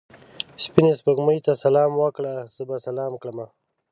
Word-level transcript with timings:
سپینې 0.63 0.91
سپوږمۍ 0.99 1.39
ته 1.45 1.51
سلام 1.63 1.91
وکړه؛ 1.97 2.33
زه 2.55 2.63
به 2.69 2.75
سلام 2.87 3.13
کړم. 3.21 3.39